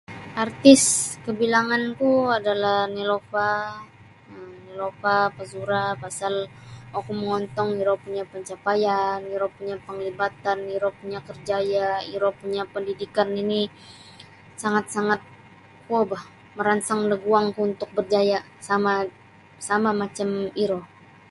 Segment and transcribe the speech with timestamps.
[0.45, 0.81] Artis
[1.25, 3.49] kabilanganku adalah Neelofa
[4.33, 6.33] um Neelofa Fazura pasal
[6.97, 13.61] oku mongontong iro punya pencapaian iro punyo penglibatan iro punya kerjaya iro punya pendidikan nini
[14.61, 15.21] sangat-sangat
[15.85, 16.23] kuo bah
[16.57, 18.93] meransang da guangku untuk berjaya' sama
[19.67, 20.29] sama macam
[20.63, 20.79] iro.